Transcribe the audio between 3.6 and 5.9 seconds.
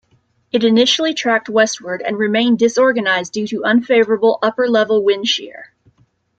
unfavourable upper-level wind shear.